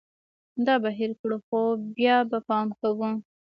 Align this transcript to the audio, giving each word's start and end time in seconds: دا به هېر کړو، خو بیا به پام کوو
دا 0.65 0.75
به 0.83 0.89
هېر 0.99 1.11
کړو، 1.19 1.37
خو 1.45 1.59
بیا 1.95 2.17
به 2.29 2.39
پام 2.47 2.67
کوو 2.79 3.09